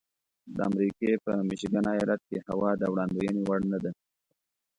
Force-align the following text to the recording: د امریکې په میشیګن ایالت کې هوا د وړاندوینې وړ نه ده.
د 0.55 0.57
امریکې 0.69 1.11
په 1.23 1.31
میشیګن 1.47 1.85
ایالت 1.93 2.21
کې 2.29 2.37
هوا 2.49 2.71
د 2.77 2.83
وړاندوینې 2.91 3.41
وړ 3.45 3.59
نه 3.71 3.77
ده. 3.83 3.91